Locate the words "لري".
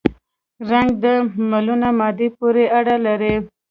3.05-3.33